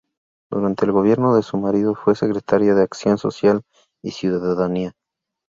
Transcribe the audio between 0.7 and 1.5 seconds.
el gobierno de